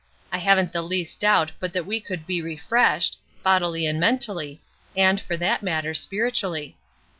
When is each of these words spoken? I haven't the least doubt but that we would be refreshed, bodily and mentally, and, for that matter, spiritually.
I 0.31 0.39
haven't 0.39 0.71
the 0.73 0.81
least 0.81 1.19
doubt 1.19 1.51
but 1.59 1.73
that 1.73 1.85
we 1.85 2.03
would 2.09 2.25
be 2.25 2.41
refreshed, 2.41 3.19
bodily 3.43 3.85
and 3.85 3.99
mentally, 3.99 4.59
and, 4.97 5.21
for 5.21 5.37
that 5.37 5.61
matter, 5.61 5.93
spiritually. 5.93 6.75